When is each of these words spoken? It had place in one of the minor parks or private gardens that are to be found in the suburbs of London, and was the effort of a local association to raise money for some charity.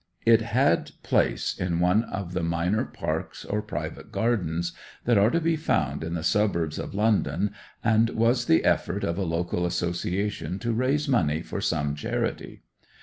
It 0.25 0.41
had 0.41 0.89
place 1.03 1.55
in 1.59 1.79
one 1.79 2.05
of 2.05 2.33
the 2.33 2.41
minor 2.41 2.85
parks 2.85 3.45
or 3.45 3.61
private 3.61 4.11
gardens 4.11 4.71
that 5.05 5.19
are 5.19 5.29
to 5.29 5.39
be 5.39 5.55
found 5.55 6.03
in 6.03 6.15
the 6.15 6.23
suburbs 6.23 6.79
of 6.79 6.95
London, 6.95 7.51
and 7.83 8.09
was 8.09 8.45
the 8.45 8.65
effort 8.65 9.03
of 9.03 9.19
a 9.19 9.23
local 9.23 9.63
association 9.63 10.57
to 10.57 10.73
raise 10.73 11.07
money 11.07 11.43
for 11.43 11.61
some 11.61 11.93
charity. 11.93 12.63